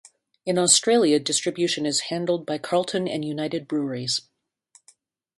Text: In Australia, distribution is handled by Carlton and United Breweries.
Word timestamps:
In 0.47 0.57
Australia, 0.57 1.19
distribution 1.19 1.85
is 1.85 1.99
handled 2.09 2.43
by 2.43 2.57
Carlton 2.57 3.07
and 3.07 3.23
United 3.23 3.67
Breweries. 3.67 4.21